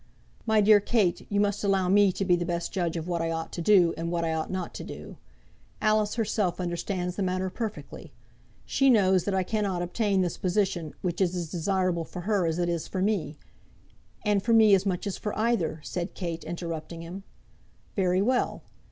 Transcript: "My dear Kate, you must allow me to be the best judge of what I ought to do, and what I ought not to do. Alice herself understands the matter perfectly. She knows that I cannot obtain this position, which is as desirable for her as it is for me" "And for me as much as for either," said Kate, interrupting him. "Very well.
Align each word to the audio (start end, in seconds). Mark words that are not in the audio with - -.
"My 0.47 0.61
dear 0.61 0.79
Kate, 0.79 1.27
you 1.29 1.39
must 1.39 1.63
allow 1.63 1.87
me 1.87 2.11
to 2.13 2.25
be 2.25 2.35
the 2.35 2.43
best 2.43 2.71
judge 2.71 2.97
of 2.97 3.07
what 3.07 3.21
I 3.21 3.29
ought 3.29 3.51
to 3.51 3.61
do, 3.61 3.93
and 3.95 4.09
what 4.09 4.25
I 4.25 4.33
ought 4.33 4.49
not 4.49 4.73
to 4.73 4.83
do. 4.83 5.17
Alice 5.79 6.15
herself 6.15 6.59
understands 6.59 7.15
the 7.17 7.21
matter 7.21 7.51
perfectly. 7.51 8.11
She 8.65 8.89
knows 8.89 9.25
that 9.25 9.35
I 9.35 9.43
cannot 9.43 9.83
obtain 9.83 10.21
this 10.21 10.39
position, 10.39 10.95
which 11.03 11.21
is 11.21 11.35
as 11.35 11.51
desirable 11.51 12.03
for 12.03 12.21
her 12.21 12.47
as 12.47 12.57
it 12.57 12.67
is 12.67 12.87
for 12.87 13.03
me" 13.03 13.37
"And 14.25 14.41
for 14.41 14.53
me 14.53 14.73
as 14.73 14.87
much 14.87 15.05
as 15.05 15.17
for 15.19 15.37
either," 15.37 15.79
said 15.83 16.15
Kate, 16.15 16.43
interrupting 16.45 17.03
him. 17.03 17.21
"Very 17.95 18.23
well. 18.23 18.63